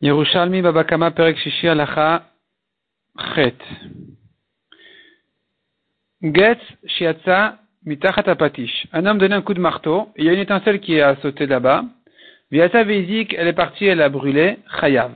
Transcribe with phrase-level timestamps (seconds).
[0.00, 2.22] Yerushalmi Babakama Perek Shishi Alacha
[3.34, 3.58] Chet.
[6.22, 8.86] Getz Shiatsa Mitachat Apatish.
[8.92, 11.46] Un homme donnait un coup de marteau, il y a une étincelle qui a sauté
[11.46, 11.82] là-bas.
[12.52, 14.58] Viata Veizik, elle est partie, elle a brûlé.
[14.80, 15.10] Chayav.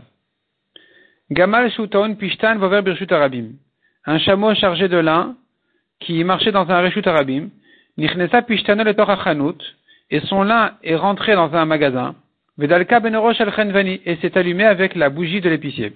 [1.30, 3.52] Gamal Shutaun Pishtan Vover Birshut Arabim.
[4.04, 5.36] Un chameau chargé de lin
[6.00, 7.50] qui marchait dans un Reshut Arabim.
[7.98, 9.62] Nichnesa Pishtano le Torachanut.
[10.10, 12.16] Et son lin est rentré dans un magasin.
[12.58, 13.52] Vedalka benorosh al
[14.04, 15.94] et s'est allumé avec la bougie de l'épicier.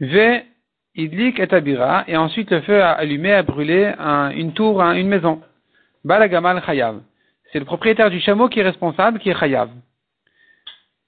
[0.00, 0.42] Ve
[0.94, 3.92] idlik et abira, et ensuite le feu a allumé, a brûlé
[4.34, 5.42] une tour, une maison.
[6.04, 7.00] Balagamal chayav.
[7.52, 9.68] C'est le propriétaire du chameau qui est responsable, qui est chayav.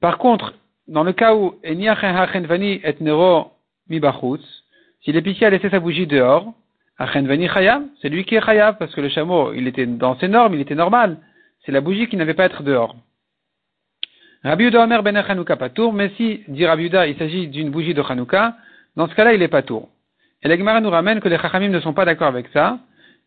[0.01, 0.55] Par contre,
[0.89, 3.51] dans le cas où vani et nero
[3.89, 4.45] mibachutz,
[5.03, 6.53] si l'épicier a laissé sa bougie dehors,
[6.99, 10.29] achenvani chayav, c'est lui qui est chayav, parce que le chameau, il était dans ses
[10.29, 11.17] normes, il était normal.
[11.65, 12.95] C'est la bougie qui n'avait pas à être dehors.
[14.45, 17.95] Rabbi Yuda Omer ben Chanukah patour, mais si, dit Rabbi Yuda, il s'agit d'une bougie
[17.95, 18.55] de Chanukah,
[18.95, 19.89] dans ce cas-là, il est patour.
[20.43, 22.79] Et la Gemara nous ramène que les Chachamim ne sont pas d'accord avec ça.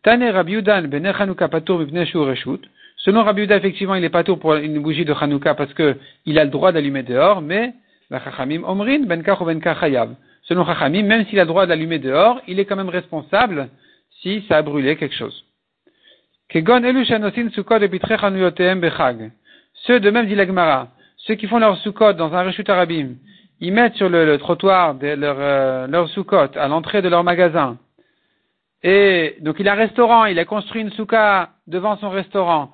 [0.03, 2.61] Tane Rabbi ben Chanukah patour reshut.
[2.97, 5.95] Selon Rabbi Yuda, effectivement, il est patour pour une bougie de Chanukah parce que
[6.27, 7.73] il a le droit d'allumer dehors, mais
[8.11, 9.59] la Chachamim Omrin ben Kach ben.
[10.43, 13.69] Selon Chachamim, même s'il a le droit d'allumer dehors, il est quand même responsable
[14.21, 15.45] si ça a brûlé quelque chose.
[16.49, 16.83] Kegon.
[19.85, 20.89] Ceux de même dit la Gemara
[21.27, 23.15] ceux qui font leur soukot dans un rechut arabim,
[23.59, 27.77] ils mettent sur le, trottoir de leur, euh, leur soukot à l'entrée de leur magasin.
[28.81, 32.71] Et donc il a un restaurant, il a construit une souka devant son restaurant.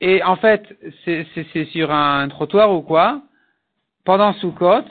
[0.00, 0.62] Et en fait,
[1.04, 3.20] c'est sur un trottoir ou quoi,
[4.04, 4.84] pendant soukot,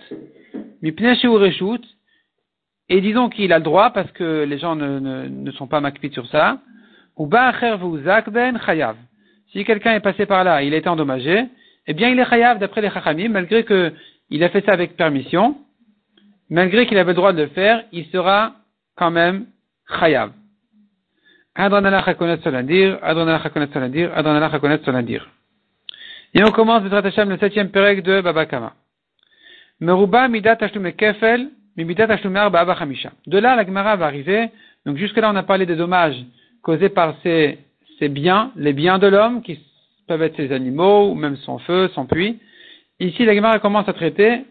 [0.83, 1.81] ou rechut,
[2.89, 5.79] et disons qu'il a le droit parce que les gens ne, ne, ne sont pas
[5.79, 6.59] makpit sur ça,
[7.15, 7.53] ou ben
[8.65, 8.97] chayav.
[9.51, 11.45] Si quelqu'un est passé par là, il été endommagé,
[11.87, 15.57] eh bien il est chayav d'après les chachamim, malgré qu'il a fait ça avec permission,
[16.49, 18.55] malgré qu'il avait le droit de le faire, il sera
[18.95, 19.45] quand même
[19.99, 20.31] chayav.
[26.33, 28.73] Et on commence le septième pérec de Babakama.
[29.79, 33.11] Meruba midat kefel, chamisha.
[33.25, 34.49] De là, la Gemara va arriver.
[34.85, 36.23] Donc jusque là, on a parlé des dommages
[36.61, 37.57] causés par ces,
[37.97, 39.59] ces biens, les biens de l'homme qui
[40.07, 42.39] peuvent être ses animaux, ou même son feu, son puits.
[42.99, 44.45] Ici, la Gemara commence à traiter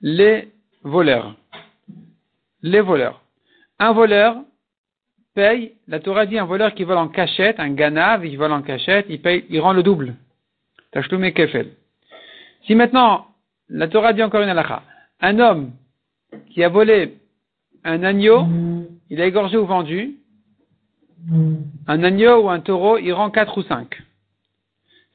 [0.00, 0.48] les
[0.82, 1.34] voleurs.
[2.62, 3.22] Les voleurs.
[3.78, 4.36] Un voleur
[5.34, 8.62] paye, la Torah dit un voleur qui vole en cachette, un ganav, il vole en
[8.62, 10.14] cachette, il paye, il rend le double.
[10.92, 11.72] Tachloumé kefel.
[12.66, 13.26] Si maintenant,
[13.68, 14.82] la Torah dit encore une halakha,
[15.20, 15.72] un homme
[16.50, 17.18] qui a volé
[17.84, 18.46] un agneau,
[19.10, 20.16] il a égorgé ou vendu,
[21.86, 24.02] un agneau ou un taureau, il rend quatre ou cinq.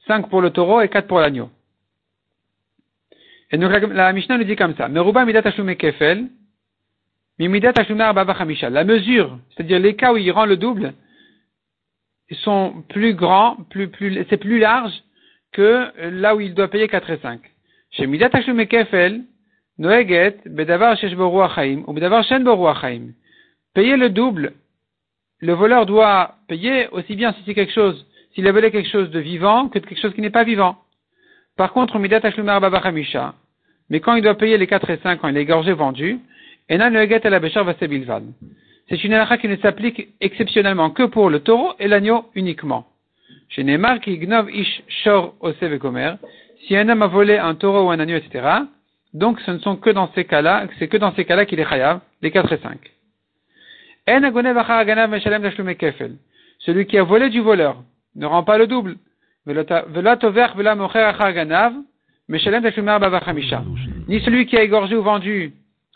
[0.06, 1.50] 5 pour le taureau et 4 pour l'agneau.
[3.50, 4.88] Et donc la, Mishnah nous dit comme ça.
[4.88, 5.04] La
[8.84, 10.94] mesure, c'est-à-dire les cas où il rend le double,
[12.44, 14.92] sont plus grands, plus, plus, c'est plus large
[15.52, 17.40] que là où il doit payer 4 et 5.
[17.90, 19.22] Chez midat kefel,
[19.78, 20.96] noeget, bedavar
[21.86, 23.14] ou bedavar shen
[23.74, 24.54] Payer le double,
[25.40, 29.10] le voleur doit payer aussi bien si c'est quelque chose s'il a volé quelque chose
[29.10, 30.78] de vivant que de quelque chose qui n'est pas vivant.
[31.56, 33.34] Par contre, Midat Babachamisha,
[33.90, 36.18] mais quand il doit payer les 4 et 5 quand il est égorgé vendu,
[36.68, 37.06] Enan le
[38.88, 42.86] C'est une halakha qui ne s'applique exceptionnellement que pour le taureau et l'agneau uniquement.
[43.50, 45.34] Chez Neymar qui gnov ish shor
[45.78, 46.14] gomer,
[46.66, 48.48] si un homme a volé un taureau ou un agneau, etc.,
[49.12, 51.68] donc ce ne sont que dans ces cas-là, c'est que dans ces cas-là qu'il est
[51.68, 52.78] chayav, les 4 et 5.
[56.60, 57.82] Celui qui a volé du voleur,
[58.14, 58.96] ne rend pas le double.
[64.08, 65.52] Ni celui qui a égorgé ou vendu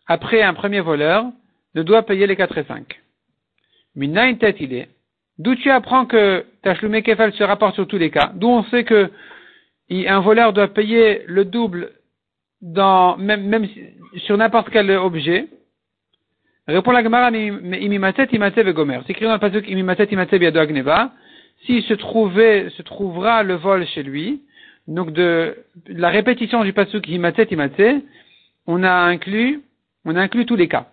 [0.07, 1.27] après un premier voleur
[1.75, 3.01] ne doit payer les 4 et 5.
[3.95, 4.89] Minna une tête est.
[5.39, 8.33] D'où tu apprends que Tachloumé Kefal se rapporte sur tous les cas.
[8.35, 9.11] D'où on sait que
[9.91, 11.93] un voleur doit payer le double
[12.61, 13.69] dans, même,
[14.17, 15.47] sur n'importe quel objet.
[16.67, 17.31] Répond la Gemara.
[17.31, 19.63] C'est écrit dans le passage
[21.67, 21.95] s'il se
[22.83, 24.43] trouvera le vol chez lui,
[24.87, 25.57] donc de
[25.89, 28.03] la répétition du pasuk himatet himatet,
[28.67, 29.63] on a inclus,
[30.05, 30.87] on tous les cas.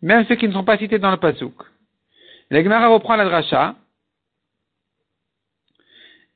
[0.00, 1.54] Même ceux qui ne sont pas cités dans le pasuk.
[2.50, 3.76] La Gemara reprend la dracha.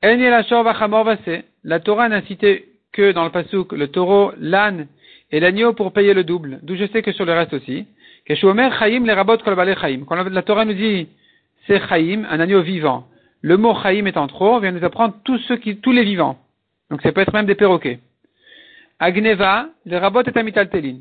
[0.01, 4.87] La Torah n'a cité que dans le pasuk le taureau, l'âne
[5.31, 6.59] et l'agneau pour payer le double.
[6.63, 7.87] D'où je sais que sur le reste aussi.
[8.27, 8.45] Quand
[10.15, 11.07] la Torah nous dit
[11.67, 13.07] c'est Chaim, un agneau vivant.
[13.41, 16.39] Le mot Chaim étant trop, vient nous apprendre tous ceux qui, tous les vivants.
[16.89, 17.99] Donc ça peut être même des perroquets.
[18.99, 20.97] Agneva, le rabot est amitaltelin.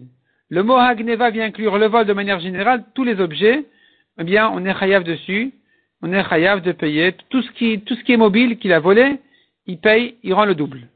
[0.48, 3.64] Le mot Agneva vient inclure le vol de manière générale, tous les objets,
[4.18, 5.52] eh bien, on est chayav dessus,
[6.02, 8.80] on est chayav de payer tout ce qui, tout ce qui est mobile qu'il a
[8.80, 9.18] volé,
[9.66, 10.88] il paye, il rend le double.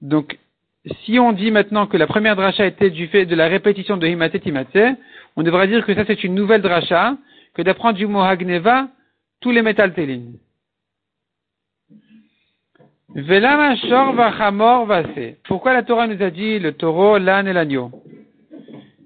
[0.00, 0.38] Donc,
[1.04, 4.06] si on dit maintenant que la première dracha était du fait de la répétition de
[4.06, 4.98] Himate Timate,
[5.36, 7.16] on devrait dire que ça c'est une nouvelle dracha,
[7.56, 8.88] que d'apprendre du mot Hagneva
[9.40, 10.38] tous les métaltélines.
[15.44, 17.90] Pourquoi la Torah nous a dit le taureau, l'âne et l'agneau?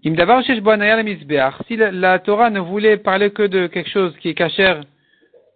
[0.03, 4.81] Si la, Torah ne voulait parler que de quelque chose qui est cachère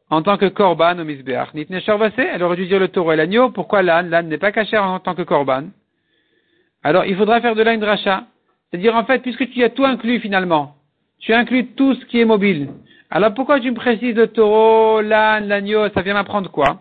[0.09, 3.51] en tant que korban au misbeach, elle aurait dû dire le taureau et l'agneau.
[3.51, 4.11] Pourquoi l'âne?
[4.11, 5.65] L'âne n'est pas cachère en tant que korban.
[6.85, 8.27] Alors il faudra faire de là une dracha.
[8.71, 10.74] C'est-à-dire en fait, puisque tu as tout inclus finalement,
[11.21, 12.71] tu inclus tout ce qui est mobile.
[13.11, 16.81] Alors pourquoi tu me précises le taureau, l'âne, l'agneau Ça vient m'apprendre quoi?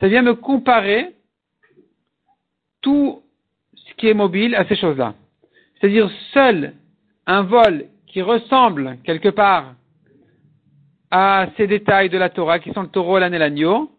[0.00, 1.14] Ça vient me comparer
[2.80, 3.22] tout
[3.74, 5.14] ce qui est mobile à ces choses-là.
[5.74, 6.74] C'est-à-dire seul
[7.26, 9.74] un vol qui ressemble quelque part
[11.10, 13.90] à ces détails de la Torah qui sont le taureau, l'âne et l'agneau,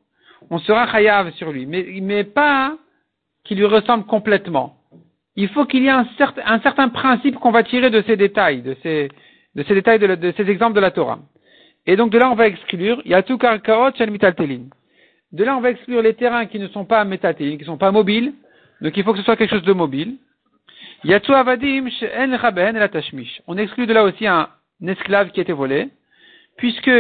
[0.50, 2.78] on sera chayav sur lui, mais, mais pas
[3.44, 4.77] qui lui ressemble complètement
[5.38, 8.76] il faut qu'il y ait un, certain, principe qu'on va tirer de ces détails, de
[8.82, 9.10] ces,
[9.56, 11.20] détails, de, ces exemples de la Torah.
[11.86, 14.64] Et donc de là, on va exclure Yatu Karkaot Shel Mitaltelin.
[15.32, 17.78] De là, on va exclure les terrains qui ne sont pas métaltelin, qui ne sont
[17.78, 18.34] pas mobiles.
[18.82, 20.16] Donc il faut que ce soit quelque chose de mobile.
[21.04, 23.42] Yatu Avadim She'en Raben El Tashmish.
[23.46, 24.50] On exclut de là aussi un,
[24.86, 25.90] esclave qui a été volé,
[26.58, 26.92] puisque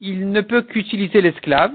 [0.00, 1.72] il ne peut qu'utiliser l'esclave.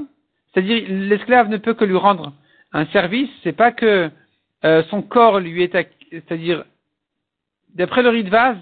[0.53, 2.33] C'est-à-dire, l'esclave ne peut que lui rendre
[2.71, 3.29] un service.
[3.43, 4.11] C'est pas que
[4.65, 5.75] euh, son corps lui est
[6.11, 6.63] c'est-à-dire,
[7.73, 8.55] d'après le Ritvaz,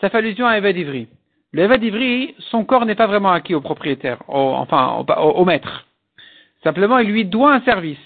[0.00, 1.08] ça fait allusion à Eved Ivri.
[1.52, 5.86] Le Eved Ivri, son corps n'est pas vraiment acquis au propriétaire, enfin au, maître.
[6.62, 7.98] Simplement, il lui doit un service.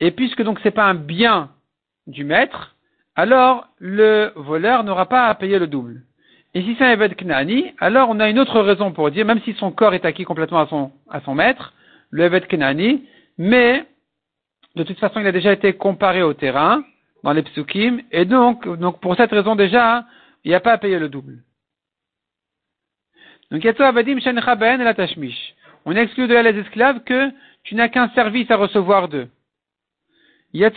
[0.00, 1.50] Et puisque donc c'est pas un bien
[2.06, 2.76] du maître,
[3.16, 6.02] alors le voleur n'aura pas à payer le double.
[6.54, 9.40] Et si c'est un Eved Knani, alors on a une autre raison pour dire, même
[9.40, 11.72] si son corps est acquis complètement à son, à son maître,
[12.10, 13.04] le Eved Knani,
[13.38, 13.84] mais
[14.78, 16.84] de toute façon il a déjà été comparé au terrain,
[17.24, 20.04] dans les psukim, et donc, donc pour cette raison déjà,
[20.44, 21.42] il n'y a pas à payer le double.
[23.50, 23.64] Donc,
[25.84, 27.30] on exclut de là les esclaves que
[27.64, 29.28] tu n'as qu'un service à recevoir d'eux.
[30.54, 30.70] Des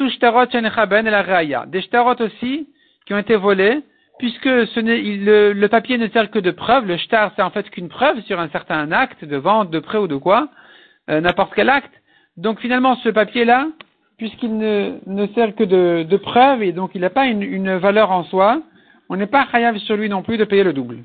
[1.81, 2.69] shtarot aussi
[3.05, 3.81] qui ont été volés,
[4.19, 6.85] puisque le, papier ne sert que de preuve.
[6.85, 9.97] Le shtar, c'est en fait qu'une preuve sur un certain acte de vente, de prêt
[9.97, 10.49] ou de quoi,
[11.09, 11.93] euh, n'importe quel acte.
[12.37, 13.67] Donc finalement, ce papier-là,
[14.21, 17.73] puisqu'il ne, ne, sert que de, de, preuve et donc il n'a pas une, une,
[17.77, 18.61] valeur en soi,
[19.09, 20.99] on n'est pas chayav sur lui non plus de payer le double.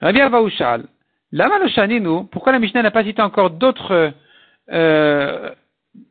[0.00, 0.84] Rabbi Avaouchal,
[1.32, 4.12] nous, pourquoi la Mishnah n'a pas cité encore d'autres
[4.70, 5.50] euh,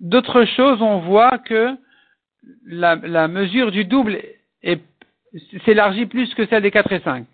[0.01, 0.81] d'autres choses?
[0.81, 1.77] On voit que
[2.65, 4.19] la, la mesure du double
[5.63, 7.25] s'élargit plus que celle des 4 et 5.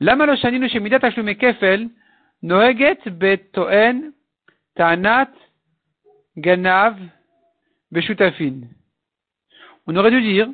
[0.00, 1.88] Lamaloshaninu shemidat ashlume kefel
[2.42, 4.12] noeget betoen
[4.76, 5.30] ta'anat
[6.36, 6.96] ganav
[9.86, 10.48] on aurait dû dire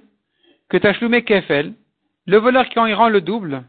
[0.69, 1.75] que Tachloumé Kefel,
[2.27, 3.65] le voleur qui en rend le double,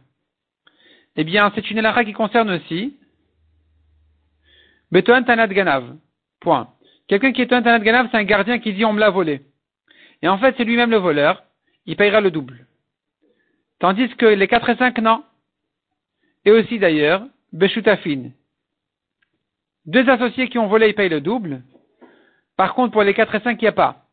[1.15, 2.97] eh bien, c'est une halakha qui concerne aussi
[4.91, 5.97] Betoan Tanat Ganav.
[6.39, 6.73] Point.
[7.07, 9.41] Quelqu'un qui est un Tanat Ganav, c'est un gardien qui dit on me l'a volé.
[10.21, 11.43] Et en fait, c'est lui-même le voleur,
[11.85, 12.65] il payera le double.
[13.79, 15.23] Tandis que les 4 et 5, non.
[16.45, 18.31] Et aussi d'ailleurs, Beshutafin.
[19.85, 21.63] Deux associés qui ont volé, ils payent le double.
[22.59, 24.03] Par contre, pour les 4 et 5, il n'y a pas.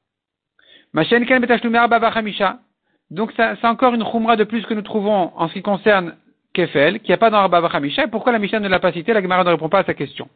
[3.11, 6.15] Donc, c'est encore une khumra de plus que nous trouvons en ce qui concerne
[6.55, 8.07] Kefel, qui n'y a pas dans Arba Hamisha.
[8.07, 10.29] pourquoi la Mishnah ne l'a pas cité La Gemara ne répond pas à sa question.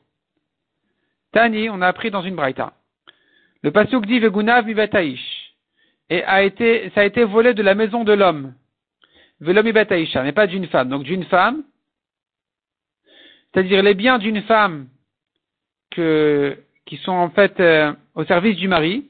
[1.30, 2.72] Tani, on a appris dans une braïta.
[3.62, 5.54] Le pasuk dit Vegunav mibataish.
[6.08, 8.54] Et a été, ça a été volé de la maison de l'homme.
[9.38, 10.88] Velom mibataisha, mais pas d'une femme.
[10.88, 11.62] Donc d'une femme,
[13.54, 14.88] c'est-à-dire les biens d'une femme
[15.92, 16.58] que
[16.90, 19.08] qui sont en fait euh, au service du mari,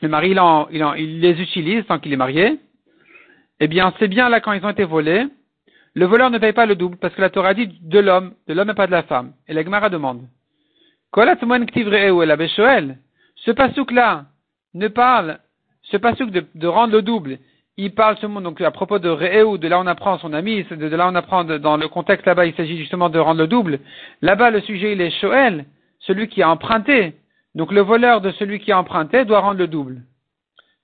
[0.00, 2.58] le mari il, il, les utilise tant qu'il est marié,
[3.60, 5.26] eh bien ces biens-là quand ils ont été volés,
[5.92, 8.54] le voleur ne paye pas le double parce que la Torah dit de l'homme, de
[8.54, 9.34] l'homme et pas de la femme.
[9.46, 10.22] Et la Gemara demande,
[13.44, 14.24] ce pasouk-là
[14.72, 15.38] ne parle,
[15.82, 17.38] ce pasouk de, de, rendre le double,
[17.76, 20.96] il parle seulement donc à propos de Re'eu, de là on apprend son ami, de,
[20.96, 23.80] là on apprend dans le contexte là-bas, il s'agit justement de rendre le double.
[24.22, 25.66] Là-bas le sujet il est Shoel,
[26.06, 27.14] celui qui a emprunté.
[27.54, 30.02] Donc le voleur de celui qui a emprunté doit rendre le double.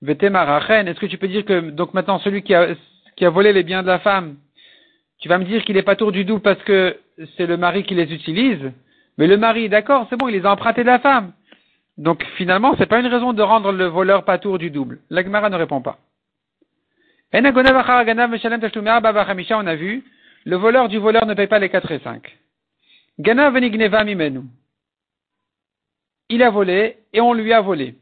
[0.01, 2.75] Est-ce que tu peux dire que donc maintenant celui qui a,
[3.15, 4.35] qui a volé les biens de la femme,
[5.19, 6.97] tu vas me dire qu'il n'est pas tour du double parce que
[7.37, 8.71] c'est le mari qui les utilise,
[9.17, 11.31] mais le mari, d'accord, c'est bon, il les a empruntés de la femme.
[11.97, 14.99] Donc finalement, c'est pas une raison de rendre le voleur pas tour du double.
[15.09, 15.99] L'Agmara ne répond pas.
[17.33, 17.45] On
[19.67, 20.03] a vu,
[20.45, 22.37] le voleur du voleur ne paye pas les 4 et 5.
[26.29, 27.95] Il a volé et on lui a volé.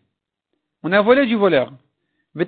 [0.84, 1.72] On a volé du voleur.
[2.34, 2.46] Le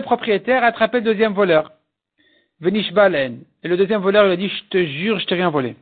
[0.00, 1.72] propriétaire a attrapé le deuxième voleur.
[2.62, 5.76] Et le deuxième voleur lui a dit, je te jure, je t'ai rien volé.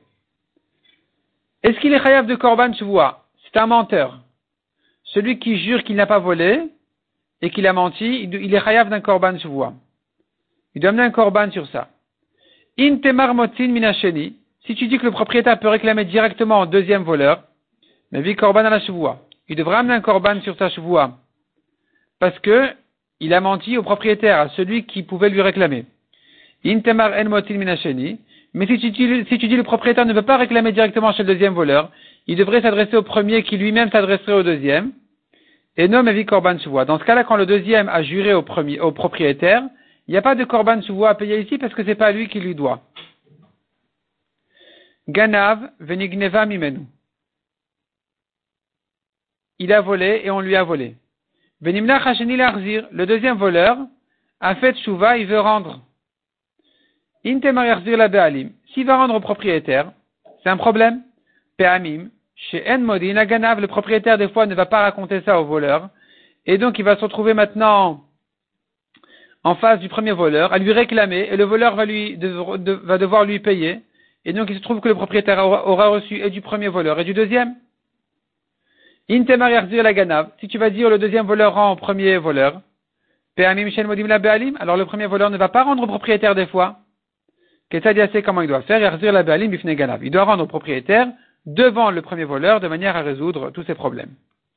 [1.62, 4.21] Est-ce qu'il est chayav de korban vois C'est un menteur.
[5.05, 6.62] Celui qui jure qu'il n'a pas volé
[7.41, 9.75] et qu'il a menti, il est chayav d'un korban vois
[10.75, 11.88] Il doit amener un korban sur ça.
[12.79, 14.37] In temar minasheni.
[14.67, 17.45] Si tu dis que le propriétaire peut réclamer directement au deuxième voleur,
[18.13, 19.21] mais vie korban à la chevoua.
[19.49, 21.19] Il devra amener un korban sur sa chevoua.
[22.19, 22.71] Parce que
[23.21, 25.87] il a menti au propriétaire, à celui qui pouvait lui réclamer.
[26.65, 28.19] Intemar en motin minasheni.
[28.55, 31.55] Mais si tu, si dis le propriétaire ne peut pas réclamer directement chez le deuxième
[31.55, 31.91] voleur,
[32.27, 34.93] il devrait s'adresser au premier qui lui-même s'adresserait au deuxième.
[35.77, 36.85] Et non, mais korban chevoua.
[36.85, 39.65] Dans ce cas-là, quand le deuxième a juré au, premier, au propriétaire,
[40.07, 42.29] il n'y a pas de korban chevoua à payer ici parce que c'est pas lui
[42.29, 42.81] qui lui doit.
[45.09, 46.87] Ganav venigneva mimenu.
[49.59, 50.97] Il a volé et on lui a volé.
[51.61, 53.79] Le deuxième voleur
[54.41, 55.81] a fait chouva, il veut rendre.
[57.25, 59.93] S'il va rendre au propriétaire,
[60.43, 61.03] c'est un problème.
[61.57, 65.89] Pe'amim, chez En Ganav, le propriétaire des fois ne va pas raconter ça au voleur.
[66.47, 68.05] Et donc il va se retrouver maintenant
[69.45, 73.39] en face du premier voleur, à lui réclamer, et le voleur va, va devoir lui
[73.41, 73.83] payer.
[74.25, 77.05] Et donc il se trouve que le propriétaire aura, reçu et du premier voleur et
[77.05, 77.55] du deuxième.
[79.09, 82.61] Si tu vas dire le deuxième voleur rend au premier voleur,
[83.37, 86.79] alors le premier voleur ne va pas rendre au propriétaire des fois.
[88.25, 88.99] comment il doit faire.
[90.03, 91.09] Il doit rendre au propriétaire
[91.45, 94.15] devant le premier voleur de manière à résoudre tous ces problèmes.